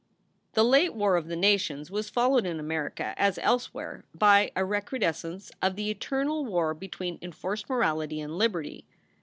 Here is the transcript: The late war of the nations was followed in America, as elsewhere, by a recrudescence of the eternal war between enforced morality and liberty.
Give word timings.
The 0.53 0.63
late 0.65 0.95
war 0.95 1.15
of 1.15 1.27
the 1.27 1.35
nations 1.35 1.91
was 1.91 2.09
followed 2.09 2.43
in 2.47 2.59
America, 2.59 3.13
as 3.17 3.37
elsewhere, 3.37 4.03
by 4.15 4.49
a 4.55 4.65
recrudescence 4.65 5.51
of 5.61 5.75
the 5.75 5.91
eternal 5.91 6.43
war 6.43 6.73
between 6.73 7.19
enforced 7.21 7.69
morality 7.69 8.19
and 8.19 8.35
liberty. 8.35 8.87